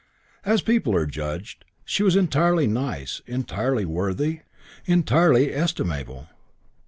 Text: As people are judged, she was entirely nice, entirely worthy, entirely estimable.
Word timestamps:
As 0.43 0.63
people 0.63 0.95
are 0.95 1.05
judged, 1.05 1.63
she 1.85 2.01
was 2.01 2.15
entirely 2.15 2.65
nice, 2.65 3.21
entirely 3.27 3.85
worthy, 3.85 4.39
entirely 4.85 5.53
estimable. 5.53 6.27